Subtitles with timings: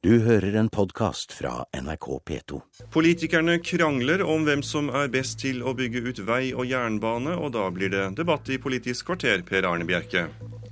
[0.00, 2.58] Du hører en podkast fra NRK P2.
[2.88, 7.52] Politikerne krangler om hvem som er best til å bygge ut vei og jernbane, og
[7.52, 10.22] da blir det debatt i Politisk kvarter, Per Arne Bjerke.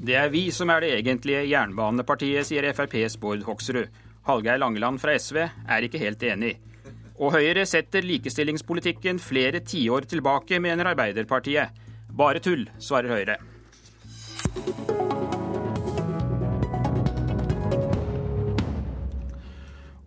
[0.00, 3.92] Det er vi som er det egentlige jernbanepartiet, sier FrPs Bård Hoksrud.
[4.30, 6.54] Hallgeir Langeland fra SV er ikke helt enig.
[7.20, 11.76] Og Høyre setter likestillingspolitikken flere tiår tilbake, mener Arbeiderpartiet.
[12.16, 13.36] Bare tull, svarer Høyre.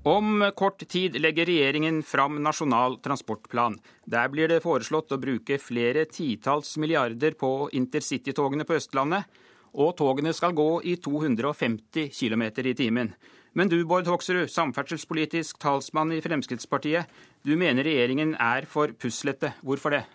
[0.04, 3.76] Om kort tid legger regjeringen fram Nasjonal transportplan.
[4.10, 9.30] Der blir det foreslått å bruke flere titalls milliarder på intercitytogene på Østlandet,
[9.78, 13.14] og togene skal gå i 250 km i timen.
[13.54, 17.06] Men du, Bård Hoksrud, samferdselspolitisk talsmann i Fremskrittspartiet,
[17.46, 19.54] du mener regjeringen er for puslete.
[19.62, 20.06] Hvorfor det?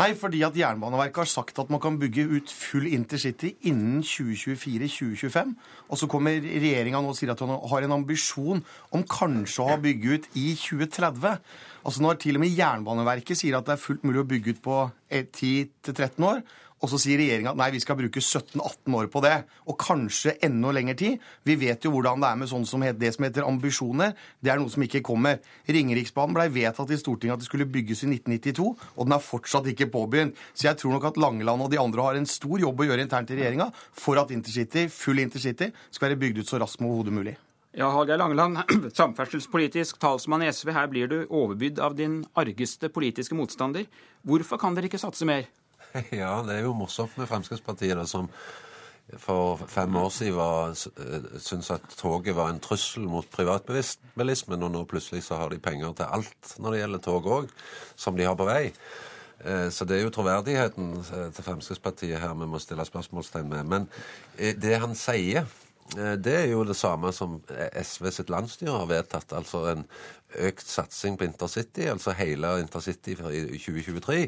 [0.00, 5.50] Nei, fordi at Jernbaneverket har sagt at man kan bygge ut full intercity innen 2024-2025.
[5.92, 8.62] Og så kommer regjeringa nå og sier at hun har en ambisjon
[8.96, 11.36] om kanskje å ha bygge ut i 2030.
[11.84, 14.64] Altså Når til og med Jernbaneverket sier at det er fullt mulig å bygge ut
[14.64, 14.78] på
[15.12, 16.40] 10-13 år,
[16.82, 19.34] og så sier regjeringa at nei, vi skal bruke 17-18 år på det.
[19.70, 21.22] Og kanskje enda lengre tid.
[21.46, 24.16] Vi vet jo hvordan det er med sånn som heter, det som heter ambisjoner.
[24.42, 25.38] Det er noe som ikke kommer.
[25.70, 28.66] Ringeriksbanen blei vedtatt i Stortinget at det skulle bygges i 1992,
[28.96, 30.42] og den er fortsatt ikke påbegynt.
[30.58, 33.06] Så jeg tror nok at Langeland og de andre har en stor jobb å gjøre
[33.06, 36.90] internt i regjeringa for at intercity, full intercity skal være bygd ut så raskt som
[36.90, 37.38] overhodet mulig.
[37.72, 38.58] Ja, Hallgeir Langeland,
[38.98, 40.74] samferdselspolitisk talsmann i SV.
[40.76, 43.86] Her blir du overbydd av din argeste politiske motstander.
[44.28, 45.46] Hvorfor kan dere ikke satse mer?
[46.22, 48.30] Ja, det er jo morsomt med Fremskrittspartiet, da, som
[49.20, 50.74] for fem år siden var,
[51.42, 55.92] syntes at toget var en trussel mot privatbilismen, og nå plutselig så har de penger
[55.98, 57.50] til alt når det gjelder tog òg,
[57.96, 58.70] som de har på vei.
[59.74, 63.66] Så det er jo troverdigheten til Fremskrittspartiet her vi må stille spørsmålstegn med.
[63.66, 63.88] Men
[64.38, 65.50] det han sier,
[65.94, 67.40] det er jo det samme som
[67.76, 69.34] SV sitt landsstyre har vedtatt.
[69.36, 69.84] Altså en
[70.48, 74.22] økt satsing på intercity, altså hele intercity i 2023.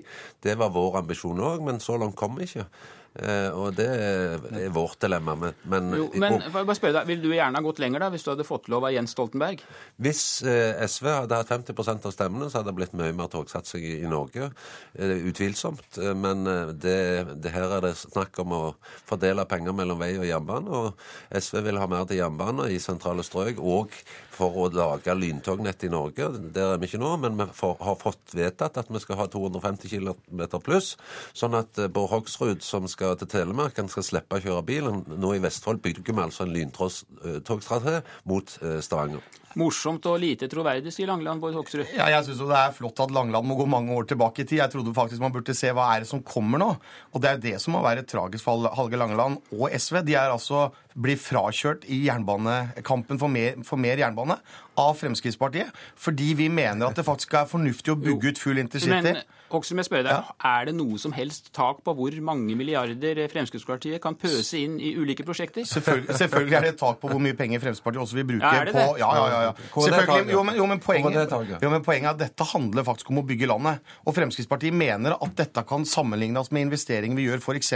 [0.45, 2.67] Det var vår ambisjon òg, men så langt kom vi ikke.
[3.15, 5.37] Eh, og det er vårt dilemma.
[5.39, 8.27] Men, men, jo, men bare spørre deg, Vil du gjerne ha gått lenger da, hvis
[8.27, 9.63] du hadde fått lov av Jens Stoltenberg?
[10.03, 13.87] Hvis eh, SV hadde hatt 50% av stemmene, så hadde det blitt mye mer togsatsing
[13.87, 14.51] i, i Norge.
[14.99, 16.01] Eh, utvilsomt.
[16.19, 16.43] Men
[16.81, 16.99] det,
[17.39, 18.63] det, her er det snakk om å
[19.07, 20.83] fordele penger mellom vei og jernbane.
[20.83, 23.63] Og SV vil ha mer til jernbane i sentrale strøk.
[23.63, 23.95] og
[24.35, 26.29] for å lage lyntognett i Norge.
[26.55, 29.29] Der er vi ikke nå, men vi får, har fått vedtatt at vi skal ha
[29.31, 30.95] 250 km pluss.
[31.37, 35.03] Sånn at eh, Bård Hoksrud, som skal til Telemark, han skal slippe å kjøre bilen.
[35.21, 38.01] Nå i Vestfold bygde vi altså en lyntogstrasé
[38.31, 39.25] mot eh, Stavanger.
[39.55, 41.87] Morsomt og lite troverdig, sier Langeland Bård Hoksrud.
[41.95, 44.59] Ja, jeg syns det er flott at Langeland må gå mange år tilbake i tid.
[44.59, 46.71] Jeg trodde faktisk man burde se hva er det som kommer nå.
[47.15, 50.01] Og det er det som må være tragisk for Halge Langeland og SV.
[50.09, 54.39] De er altså blir frakjørt i jernbanekampen for mer, for mer jernbane
[54.79, 55.71] av Fremskrittspartiet.
[55.99, 59.01] Fordi vi mener at det faktisk er fornuftig å bygge ut full intercity.
[59.03, 59.23] Men
[59.55, 60.35] også må jeg spørre deg, ja.
[60.51, 64.95] Er det noe som helst tak på hvor mange milliarder Fremskrittspartiet kan pøse inn i
[64.99, 65.67] ulike prosjekter?
[65.69, 68.65] Selvfølgelig, selvfølgelig er det et tak på hvor mye penger Fremskrittspartiet også vil bruke ja,
[68.67, 69.41] på Ja, ja, ja.
[69.49, 69.53] ja.
[69.77, 73.23] Selvfølgelig, jo, men, jo, men poenget, jo, men poenget er at dette handler faktisk om
[73.23, 73.95] å bygge landet.
[74.05, 77.75] Og Fremskrittspartiet mener at dette kan sammenlignes med investeringer vi gjør f.eks.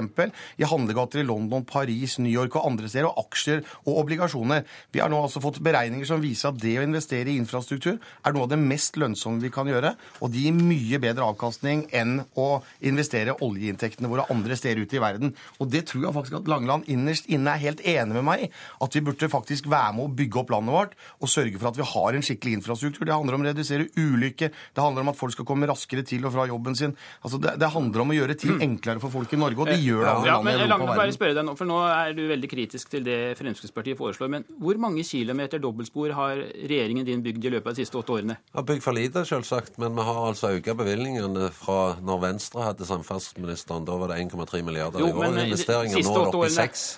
[0.58, 4.64] i handlegater i London, Paris, New York og andre steder, og aksjer og obligasjoner.
[4.94, 8.34] Vi har nå altså fått beregninger som viser at det å investere i infrastruktur er
[8.34, 12.20] noe av det mest lønnsomme vi kan gjøre, og de gir mye bedre avkastning enn
[12.38, 12.48] å
[12.86, 15.34] investere oljeinntektene våre andre steder ute i verden.
[15.58, 18.50] Og det tror jeg faktisk at Langeland innerst inne er helt enig med meg i.
[18.84, 21.78] At vi burde faktisk være med å bygge opp landet vårt og sørge for at
[21.78, 23.06] vi har en skikkelig infrastruktur.
[23.08, 26.26] Det handler om å redusere ulykker, det handler om at folk skal komme raskere til
[26.28, 26.94] og fra jobben sin.
[27.22, 29.78] Altså det, det handler om å gjøre ting enklere for folk i Norge, og de
[29.78, 31.16] gjør det ja, i Europa og.
[31.19, 34.31] Spørre deg nå, for nå er du veldig kritisk til det Fremskrittspartiet foreslår.
[34.32, 38.14] Men hvor mange kilometer dobbeltspor har regjeringen din bygd i løpet av de siste åtte
[38.16, 38.38] årene?
[38.54, 39.78] Har bygd for lite, selvsagt.
[39.78, 43.88] Men vi har altså økt bevilgningene fra når Venstre hadde samferdselsministeren.
[43.88, 45.42] Da var det 1,3 milliarder jo, i år.
[45.48, 46.88] Investeringer nå er det oppe i 6.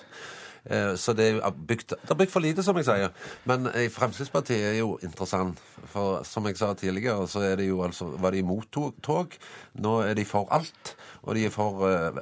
[0.69, 3.13] Eh, så det er bygd, det er bygd for lite, som jeg sier.
[3.49, 5.61] Men eh, Fremskrittspartiet er jo interessant.
[5.91, 8.69] For som jeg sa tidligere, så er det jo altså, var de imot
[9.01, 9.37] tog.
[9.81, 10.95] Nå er de for alt.
[11.21, 12.21] Og de er for uh,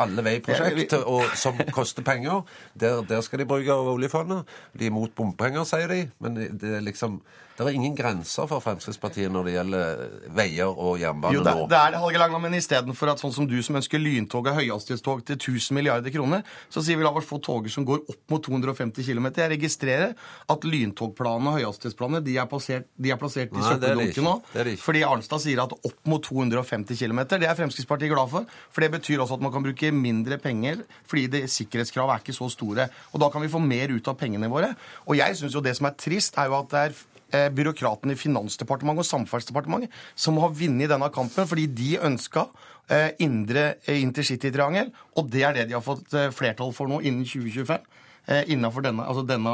[0.00, 1.04] alle veiprosjekter
[1.36, 2.46] som koster penger.
[2.78, 4.48] Der, der, skal de bruke oljefondet.
[4.72, 6.06] De er imot bompenger, sier de.
[6.22, 7.20] Men det er liksom
[7.58, 11.64] det er ingen grenser for Fremskrittspartiet når det gjelder veier og jernbane jo, det, nå.
[11.66, 14.60] Det er det, Hallgeir Langland, men istedenfor at sånn som du som ønsker lyntog og
[14.60, 18.30] høyhastighetstog til 1000 milliarder kroner, så sier vi la oss få toger som går opp
[18.30, 19.26] mot 250 km.
[19.42, 20.14] Jeg registrerer
[20.54, 24.36] at lyntogplanene og høyhastighetsplanene de er, plassert, de er plassert i søppeldunken nå.
[24.84, 27.24] Fordi Arnstad sier at opp mot 250 km.
[27.34, 28.37] Det er Fremskrittspartiet glad for.
[28.72, 32.36] For det betyr også at man kan bruke mindre penger, fordi det, sikkerhetskravet er ikke
[32.36, 32.88] så store.
[33.12, 34.72] Og da kan vi få mer ut av pengene våre.
[35.06, 36.98] Og jeg syns jo det som er trist, er jo at det er
[37.34, 42.48] eh, byråkratene i Finansdepartementet og Samferdselsdepartementet som har vunnet denne kampen fordi de ønska
[42.88, 44.88] Eh, indre eh, intercitytriangel.
[45.20, 47.82] Og det er det de har fått flertall for nå innen 2025.
[48.28, 49.52] Innenfor denne, altså denne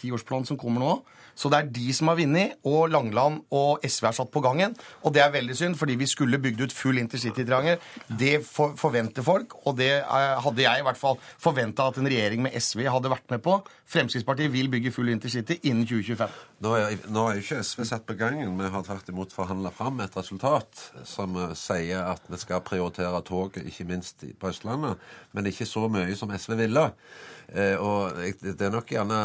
[0.00, 0.94] tiårsplanen som kommer nå.
[1.34, 4.74] Så det er de som har vunnet, og Langeland og SV er satt på gangen.
[5.02, 7.80] Og det er veldig synd, fordi vi skulle bygd ut full intercitytriangel.
[8.20, 12.44] Det for, forventer folk, og det hadde jeg i hvert fall forventa at en regjering
[12.44, 13.58] med SV hadde vært med på.
[13.92, 16.38] Fremskrittspartiet vil bygge full intercity innen 2025.
[16.62, 18.54] Nå er, nå er jo ikke SV satt på gangen.
[18.60, 23.66] Vi har tvert imot forhandla fram et resultat som sier at vi skal prioritere toget,
[23.68, 25.00] ikke minst på Østlandet,
[25.32, 26.90] men ikke så mye som SV ville.
[27.52, 29.18] Eh, og det er nok gjerne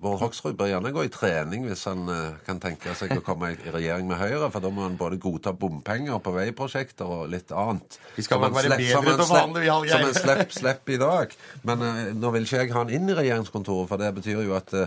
[0.00, 3.52] Bård Hoksrud bør gjerne gå i trening hvis han eh, kan tenke seg å komme
[3.54, 7.54] i regjering med Høyre, for da må han både godta bompenger på veiprosjekter og litt
[7.54, 7.98] annet.
[8.16, 11.34] Vi skal nok være bedre til vanlig, vi har Som en slepp, slepp i dag.
[11.66, 14.56] Men uh, nå vil ikke jeg ha han inn i regjeringskontoret, for det betyr jo
[14.58, 14.86] at uh,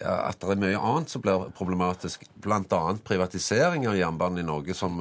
[0.00, 2.80] at det er mye annet som blir problematisk, bl.a.
[3.06, 5.00] privatisering av jernbanen i Norge, som,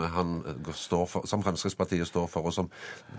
[0.72, 2.70] for, som, Fremskrittspartiet står for, og som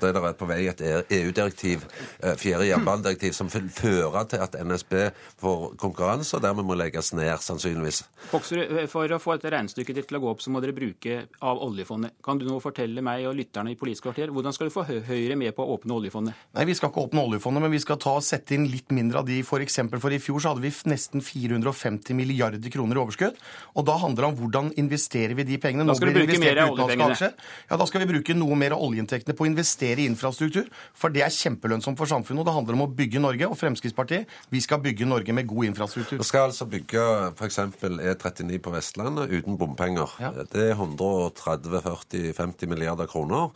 [0.00, 1.86] det er på vei et EU-direktiv,
[2.18, 4.94] eh, fjerde jernbanedirektiv, som fører til at NSB
[5.40, 8.02] får konkurranse, og dermed må legges ned, sannsynligvis.
[8.32, 11.60] Hoksrud, for å få et regnestykke til å gå opp, så må dere bruke av
[11.64, 12.16] oljefondet.
[12.24, 15.36] Kan du nå fortelle meg og lytterne i Politisk kvarter, hvordan skal du få Høyre
[15.38, 16.36] med på å åpne oljefondet?
[16.56, 19.22] Nei, Vi skal ikke åpne oljefondet, men vi skal ta og sette inn litt mindre
[19.22, 19.38] av de.
[19.46, 23.38] For eksempel, for i fjor så hadde vi nesten 450 milliarder kroner i overskudd.
[23.76, 25.86] Og da handler det om hvordan investerer vi de pengene.
[25.88, 27.32] Da skal du bruke mer av oljepengene.
[27.70, 30.68] Ja, da skal vi bruke noe mer av oljeinntektene på å investere i infrastruktur.
[30.98, 32.42] For det er kjempelønnsomt for samfunnet.
[32.42, 33.48] og Det handler om å bygge Norge.
[33.48, 36.18] Og Fremskrittspartiet, vi skal bygge Norge med god infrastruktur.
[36.18, 37.04] Vi skal altså bygge
[37.36, 37.58] f.eks.
[37.58, 40.14] E39 på Vestlandet uten bompenger.
[40.20, 40.32] Ja.
[40.40, 43.50] Det er 130, 40, 50 milliarder kroner.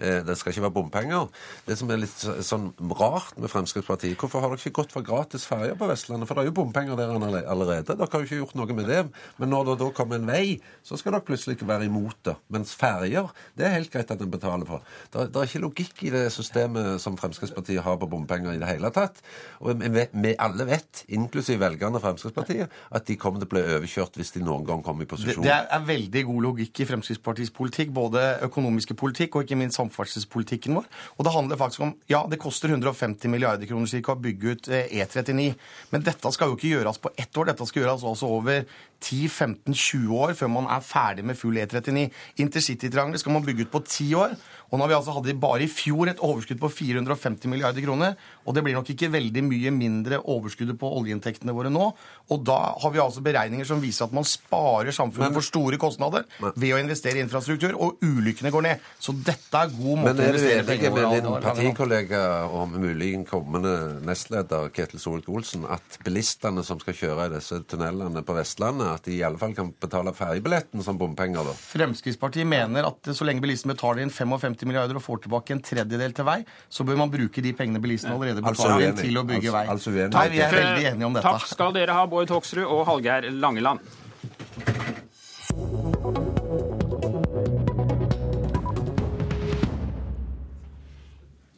[0.00, 1.28] Eh, det skal ikke være bompenger.
[1.66, 5.44] Det som er litt sånn rart med Fremskrittspartiet Hvorfor har dere ikke gått for gratis
[5.46, 6.26] ferjer på Vestlandet?
[6.26, 7.94] For det er jo bompenger der allerede.
[7.94, 9.04] Dere har jo ikke gjort noe med det.
[9.38, 12.34] Men når det da kommer en vei, så skal dere plutselig ikke være imot det.
[12.54, 14.82] Mens ferjer, det er helt greit at en betaler for.
[15.12, 18.72] Det, det, er ikke logikk i det systemet som Fremskrittspartiet har på bompenger i det
[18.72, 19.22] hele tatt.
[19.62, 24.18] Og vi alle vet, inklusiv velgerne av Fremskrittspartiet, at de kommer til å bli overkjørt
[24.18, 25.44] hvis de noen gang kommer i posisjon.
[25.44, 29.78] Det, det er veldig god logikk i Fremskrittspartiets politikk, både økonomiske politikk og ikke minst
[29.84, 30.88] samferdselspolitikken vår.
[31.18, 34.68] Og det handler faktisk om Ja, det koster 150 milliarder kroner cirka å bygge ut
[34.68, 35.38] E39.
[35.38, 37.52] Eh, e Men dette skal jo ikke gjøres på ett år.
[37.52, 38.64] Dette skal gjøres altså over
[39.04, 42.08] 10-15-20 år før man er ferdig med full E39.
[42.40, 44.36] Intercitytriangelet skal man bygge ut på ti år.
[44.74, 48.16] Og nå har vi altså hadde bare i fjor et overskudd på 450 milliarder kroner.
[48.42, 51.90] Og det blir nok ikke veldig mye mindre overskuddet på oljeinntektene våre nå.
[52.34, 55.78] Og da har vi altså beregninger som viser at man sparer samfunnet men, for store
[55.80, 58.88] kostnader men, ved å investere i infrastruktur, og ulykkene går ned.
[58.98, 60.98] Så dette er god måte å investere penger på.
[60.98, 63.74] Men er du enig med din partikollega og muligens kommende
[64.04, 69.18] nestleder Ketil Solvik-Olsen at bilistene som skal kjøre i disse tunnelene på Vestlandet, at de
[69.18, 71.46] i alle fall kan betale ferjebilletten som bompenger?
[71.46, 71.54] da?
[71.74, 76.16] Fremskrittspartiet mener at så lenge bilistene betaler inn 55 milliarder og får tilbake en tredjedel
[76.16, 79.26] til vei, så bør man bruke de pengene bilistene allerede altså betaler inn til å
[79.28, 79.66] bygge altså, vei.
[79.74, 81.36] Altså altså, Nei, vi er veldig enige om dette.
[81.36, 84.92] Takk skal dere ha, Bård Hoksrud og Hallgeir Langeland.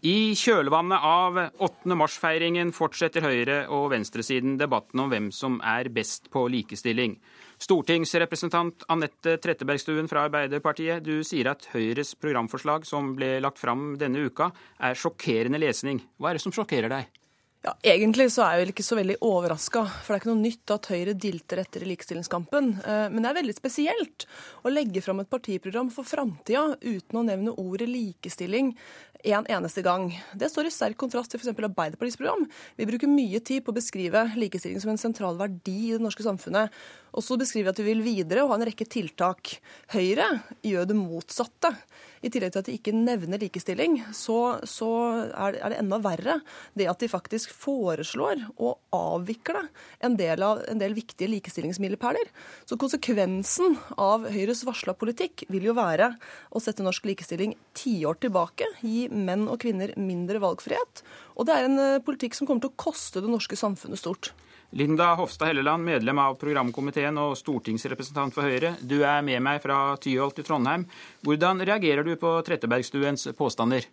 [0.06, 1.94] I kjølvannet av 8.
[1.98, 7.16] mars-feiringen fortsetter høyre- og venstresiden debatten om hvem som er best på likestilling.
[7.66, 14.28] Stortingsrepresentant Anette Trettebergstuen fra Arbeiderpartiet, du sier at Høyres programforslag som ble lagt fram denne
[14.28, 16.04] uka, er sjokkerende lesning.
[16.20, 17.10] Hva er det som sjokkerer deg?
[17.64, 20.42] Ja, Egentlig så er jeg vel ikke så veldig overraska, for det er ikke noe
[20.44, 22.68] nytt at Høyre dilter etter i likestillingskampen.
[22.78, 24.26] Eh, men det er veldig spesielt
[24.62, 28.74] å legge fram et partiprogram for framtida uten å nevne ordet likestilling
[29.26, 30.10] en eneste gang.
[30.38, 31.50] Det står i sterk kontrast til f.eks.
[31.56, 32.46] Arbeiderpartiets program.
[32.78, 36.26] Vi bruker mye tid på å beskrive likestilling som en sentral verdi i det norske
[36.26, 36.70] samfunnet.
[37.16, 39.56] Og så beskriver vi at vi vil videre og ha en rekke tiltak.
[39.94, 40.28] Høyre
[40.64, 41.72] gjør det motsatte.
[42.24, 44.88] I tillegg til at de ikke nevner likestilling, så, så
[45.30, 46.38] er, det, enda verre
[46.76, 49.66] det at de faktisk foreslår å avvikle
[50.04, 52.32] en del, av, en del viktige likestillingsmilepæler.
[52.68, 56.12] Så konsekvensen av Høyres varsla politikk vil jo være
[56.50, 61.04] å sette norsk likestilling tiår tilbake, gi menn og kvinner mindre valgfrihet.
[61.36, 64.32] Og det er en eh, politikk som kommer til å koste det norske samfunnet stort.
[64.70, 68.74] Linda Hofstad Helleland, medlem av programkomiteen og stortingsrepresentant for Høyre.
[68.82, 70.88] Du er med meg fra Tyholt i Trondheim.
[71.22, 73.86] Hvordan reagerer du på Trettebergstuens påstander?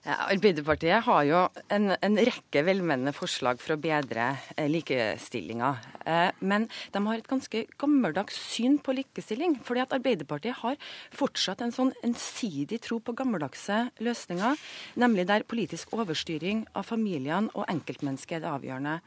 [0.00, 5.68] Arbeiderpartiet har jo en, en rekke velmenende forslag for å bedre eh, likestillinga.
[6.08, 6.64] Eh, men
[6.94, 9.58] de har et ganske gammeldags syn på likestilling.
[9.60, 10.80] fordi at Arbeiderpartiet har
[11.12, 14.56] fortsatt en sånn ensidig tro på gammeldagse løsninger,
[14.96, 18.98] nemlig der politisk overstyring av familiene og enkeltmennesket er det avgjørende.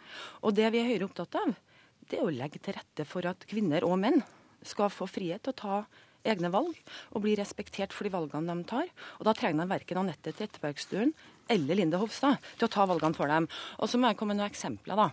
[0.46, 1.58] Og det vi er Høyre opptatt av,
[2.06, 4.22] det er å legge til rette for at kvinner og menn
[4.62, 5.84] skal få frihet til å ta
[6.28, 6.78] egne valg
[7.12, 8.90] og bli respektert for de valgene de tar.
[9.20, 11.14] Og da trenger de verken Anette Trettebergstuen
[11.52, 13.50] eller Linde Hofstad til å ta valgene for dem.
[13.80, 15.10] Og så må jeg komme med noen eksempler da,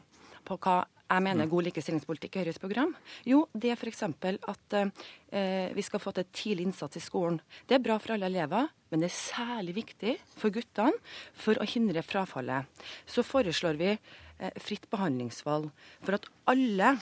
[0.46, 2.92] på hva jeg mener god likestillingspolitikk i Høyres program?
[3.26, 4.04] Jo, det er f.eks.
[4.06, 7.40] at eh, vi skal få til tidlig innsats i skolen.
[7.66, 10.94] Det er bra for alle elever, men det er særlig viktig for guttene
[11.34, 12.70] for å hindre frafallet.
[13.10, 16.94] Så foreslår vi eh, fritt behandlingsvalg for at alle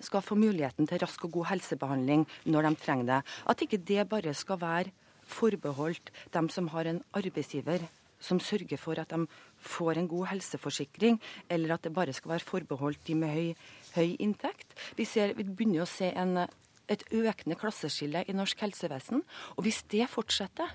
[0.00, 3.20] skal få muligheten til rask og god helsebehandling når de trenger det.
[3.48, 4.92] At ikke det bare skal være
[5.30, 7.86] forbeholdt dem som har en arbeidsgiver
[8.20, 9.26] som sørger for at de
[9.58, 13.54] får en god helseforsikring, eller at det bare skal være forbeholdt de med høy,
[13.96, 14.74] høy inntekt.
[14.96, 16.44] Vi, ser, vi begynner å se en,
[16.90, 19.24] et økende klasseskille i norsk helsevesen.
[19.56, 20.68] Og hvis det fortsetter,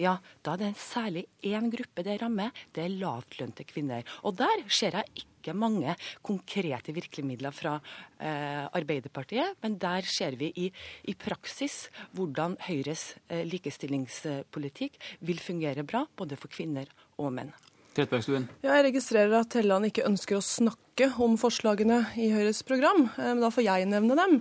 [0.00, 2.52] ja, da er det særlig én gruppe det rammer.
[2.74, 4.06] Det er lavtlønte kvinner.
[4.24, 10.50] Og der ser jeg ikke mange konkrete virkemidler fra eh, Arbeiderpartiet, men der ser vi
[10.56, 10.68] i,
[11.08, 17.54] i praksis hvordan Høyres eh, likestillingspolitikk vil fungere bra, både for kvinner og menn.
[17.98, 18.46] Trettebergstuen.
[18.62, 23.08] Ja, jeg registrerer at Helleland ikke ønsker å snakke om forslagene i Høyres program.
[23.18, 24.34] Eh, men da får jeg nevne dem.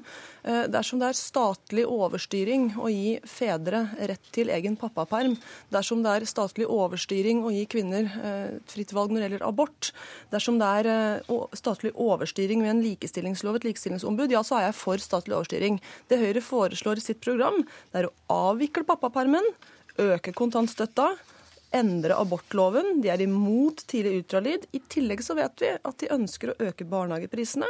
[0.43, 5.35] Eh, dersom det er statlig overstyring å gi fedre rett til egen pappaperm,
[5.73, 9.91] dersom det er statlig overstyring å gi kvinner eh, fritt valg når det gjelder abort,
[10.33, 11.23] dersom det er
[11.57, 15.81] statlig overstyring ved en likestillingslov, et likestillingsombud, ja, så er jeg for statlig overstyring.
[16.11, 18.15] Det Høyre foreslår i sitt program, det er å
[18.51, 19.49] avvikle pappapermen,
[19.97, 21.15] øke kontantstøtta
[21.75, 23.01] endre abortloven.
[23.03, 24.67] De er imot tidlig ultralyd.
[24.71, 27.69] I tillegg så vet vi at de ønsker å øke barnehageprisene.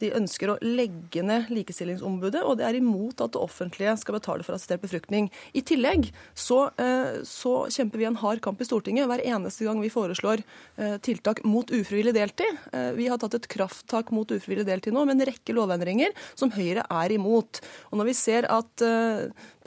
[0.00, 4.46] De ønsker å legge ned Likestillingsombudet, og det er imot at det offentlige skal betale
[4.46, 5.28] for assistert befruktning.
[5.52, 9.80] I tillegg så, eh, så, kjemper vi en hard kamp i Stortinget hver eneste gang
[9.82, 10.42] vi foreslår
[10.78, 12.58] eh, tiltak mot ufrivillig deltid.
[12.72, 16.52] Eh, vi har tatt et krafttak mot ufrivillig deltid nå med en rekke lovendringer som
[16.54, 17.60] Høyre er imot.
[17.90, 18.82] Og når vi ser at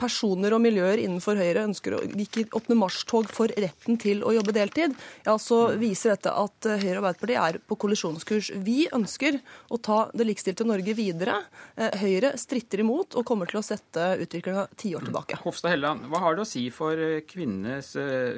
[0.00, 2.74] personer og miljøer innenfor Høyre ønsker å gikk i 8.
[2.78, 4.94] mars-tog for retten til å jobbe deltid,
[5.26, 8.50] ja, så viser dette at Høyre og Arbeiderpartiet er på kollisjonskurs.
[8.66, 9.38] Vi ønsker
[9.70, 11.36] å ta det likestilte Norge videre.
[11.76, 15.38] Eh, Høyre stritter imot og kommer til å sette utviklinga tiår tilbake.
[15.44, 17.92] Hofstad Helleland, hva har det å si for eh, kvinnenes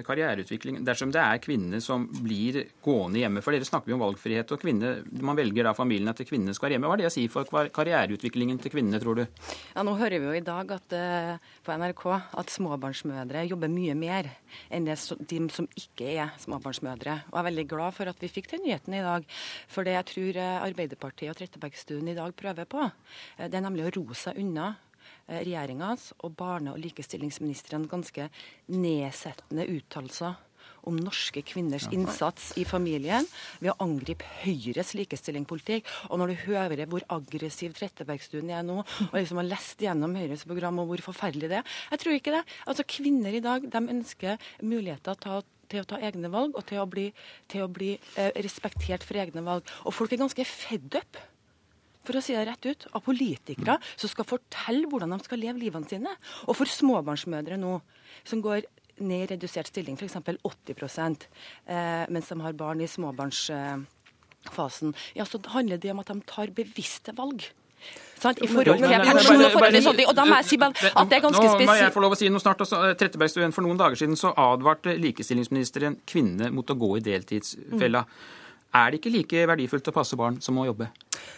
[0.06, 3.44] karriereutvikling dersom det er kvinner som blir gående hjemme?
[3.44, 6.68] For dere snakker jo om valgfrihet, og kvinne, man velger da familien etter kvinnene skal
[6.68, 6.90] være hjemme.
[6.90, 9.24] Hva har det å si for karriereutviklingen til kvinnene, tror du?
[9.74, 10.96] Ja, Nå hører vi jo i dag at
[11.66, 14.30] på NRK at småbarnsmødre jobber mye mer
[14.72, 14.96] enn det
[15.28, 17.18] de som ikke er småbarnsmødre.
[17.30, 19.26] Og jeg er veldig glad for at vi fikk den nyheten i dag.
[19.72, 21.75] For det jeg tror eh, Arbeiderpartiet og Trettebergstuen
[22.10, 22.90] i dag prøver på,
[23.38, 24.76] eh, det er nemlig å ro seg unna
[25.28, 28.28] eh, regjeringas og barne- og likestillingsministerens ganske
[28.68, 30.36] nedsettende uttalelser
[30.86, 33.26] om norske kvinners innsats i familien
[33.58, 35.88] ved å angripe Høyres likestillingspolitikk.
[36.10, 38.78] Og når du hører hvor aggressiv Trettebergstuen er nå,
[39.08, 42.36] og liksom har lest gjennom Høyres program og hvor forferdelig det er Jeg tror ikke
[42.38, 42.44] det.
[42.66, 46.62] Altså Kvinner i dag de ønsker muligheter til å til å ta egne valg og
[46.68, 47.08] til å bli,
[47.50, 49.66] til å bli eh, respektert for egne valg.
[49.82, 51.18] Og folk er ganske fed up
[52.06, 55.62] for å si det rett ut, av politikere som skal fortelle hvordan de skal leve
[55.62, 56.12] livene sine.
[56.46, 57.72] Og for småbarnsmødre nå,
[58.26, 58.60] som går
[59.04, 60.16] ned i redusert stilling, f.eks.
[60.16, 61.26] 80
[61.66, 66.48] eh, mens de har barn i småbarnsfasen, ja, så handler det om at de tar
[66.56, 67.40] bevisste valg.
[68.16, 68.40] Sant?
[68.40, 71.44] I forhold til pensjon og forhold Og da må jeg si at det er ganske
[71.44, 71.60] spesielt.
[71.60, 72.60] Nå må jeg få lov å si noe snart.
[72.64, 78.02] Også, Trettebergstuen, For noen dager siden så advarte likestillingsministeren kvinner mot å gå i deltidsfella.
[78.06, 78.10] Mm.
[78.76, 80.88] Er det ikke like verdifullt å passe barn som å jobbe?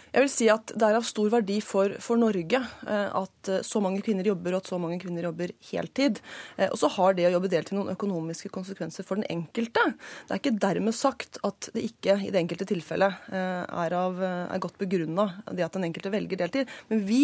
[0.09, 3.61] Jeg vil si at Det er av stor verdi for, for, Norge eh, at eh,
[3.65, 6.21] så mange kvinner jobber, og at så mange kvinner jobber heltid.
[6.57, 9.83] Eh, og så har det å jobbe deltid noen økonomiske konsekvenser for den enkelte.
[10.27, 14.61] Det er ikke dermed sagt at det ikke i det enkelte tilfellet er, av, er
[14.61, 16.71] godt begrunna det at den enkelte velger deltid.
[16.89, 17.21] Men vi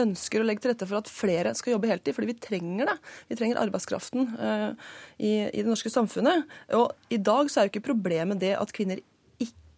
[0.00, 2.96] ønsker å legge til rette for at flere skal jobbe heltid, fordi vi trenger det.
[3.30, 4.28] Vi trenger arbeidskraften
[5.16, 6.44] i, i det norske samfunnet.
[6.76, 9.00] Og i dag så er jo ikke problemet det at kvinner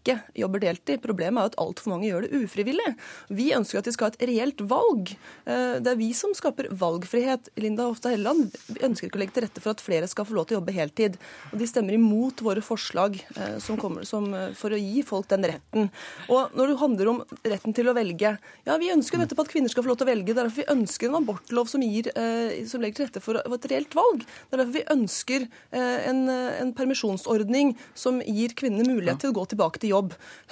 [0.08, 1.02] ikke jobber deltid.
[1.04, 2.92] Problemet er at altfor mange gjør det ufrivillig.
[3.34, 5.12] Vi ønsker at de skal ha et reelt valg.
[5.44, 7.50] Eh, det er vi som skaper valgfrihet.
[7.60, 10.48] Linda Hofta Helleland ønsker ikke å legge til rette for at flere skal få lov
[10.48, 11.18] til å jobbe heltid.
[11.52, 15.28] Og de stemmer imot våre forslag eh, som kommer som, eh, for å gi folk
[15.32, 15.90] den retten.
[16.32, 18.36] Og når det handler om retten til å velge
[18.66, 20.32] Ja, vi ønsker nettopp at kvinner skal få lov til å velge.
[20.32, 22.10] Er derfor vi ønsker en abortlov som, gir,
[22.68, 24.24] som legger til rette for et reelt valg.
[24.24, 29.46] Det er derfor vi ønsker en, en permisjonsordning som gir kvinnene mulighet til å gå
[29.52, 29.97] tilbake til jobb.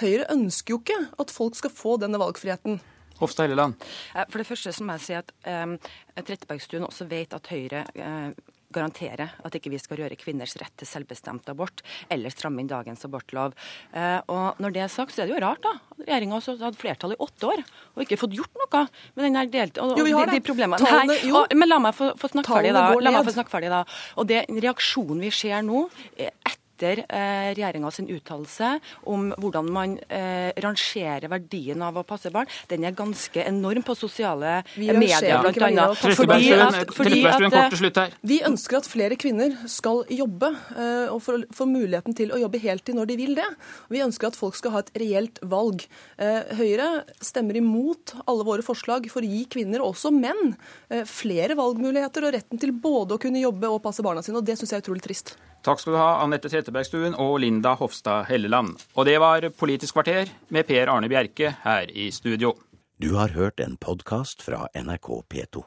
[0.01, 2.79] Høyre ønsker jo ikke at folk skal få denne valgfriheten.
[3.17, 3.87] Hofstad Helleland.
[4.15, 5.77] Eh, for det første så må jeg si at um,
[6.17, 10.89] Trettebergstuen også vet at Høyre uh, garantere at ikke vi skal røre kvinners rett til
[10.89, 13.55] selvbestemt abort eller stramme inn dagens abortlov.
[13.93, 16.79] Eh, og Når det er sagt, så er det jo rart da, regjeringa har hatt
[16.79, 18.83] flertall i åtte år og ikke fått gjort noe
[19.15, 19.81] med den her delt...
[19.83, 20.83] Og, jo, vi har de, de problemene.
[20.83, 22.85] Tallene, Nei, Og, men la meg få, få snakke ferdig, da.
[22.99, 23.83] La meg få snakke ferdig da.
[24.19, 25.87] Og det reaksjonen vi ser nå,
[26.17, 28.79] etter etter eh, regjeringas sin uttalelse
[29.09, 33.95] om hvordan man eh, rangerer verdien av å passe barn, den er ganske enorm på
[33.97, 35.87] sosiale medier, bl.a.
[35.97, 41.67] Fordi at, fordi at, eh, vi ønsker at flere kvinner skal jobbe, eh, og få
[41.69, 43.47] muligheten til å jobbe heltid når de vil det.
[43.93, 45.87] Vi ønsker at folk skal ha et reelt valg.
[46.21, 46.89] Eh, Høyre
[47.23, 50.55] stemmer imot alle våre forslag for å gi kvinner, og også menn,
[50.89, 54.37] eh, flere valgmuligheter og retten til både å kunne jobbe og passe barna sine.
[54.37, 55.37] og Det syns jeg er utrolig trist.
[55.65, 58.75] Takk skal du ha, Anette Trettebergstuen og Linda Hofstad Helleland.
[58.99, 62.57] Og det var Politisk kvarter med Per Arne Bjerke her i studio.
[62.99, 65.63] Du har hørt en podkast fra NRK P2.